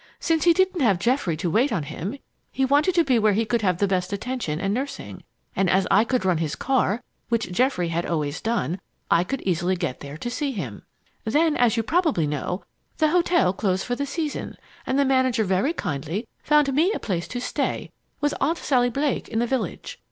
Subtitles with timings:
[0.19, 2.17] Since he didn't have Geoffrey to wait on him,
[2.51, 5.23] he wanted to be where he could have the best attention and nursing,
[5.55, 8.79] and as I could run his car, which Geoffrey had always done,
[9.11, 10.81] I could get easily there to see him.
[11.23, 12.63] Then, as you probably know,
[12.97, 14.55] the hotel closed for the season,
[14.87, 17.91] and the manager very kindly found me a place to stay
[18.21, 19.99] with Aunt Sally Blake in the village.